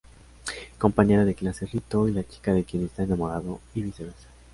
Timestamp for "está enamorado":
2.85-3.59